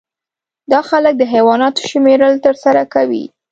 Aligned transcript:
دا 0.71 0.79
خلک 0.89 1.13
د 1.17 1.23
حیواناتو 1.33 1.81
شمیرل 1.91 2.33
ترسره 2.45 2.83
کوي 2.93 3.25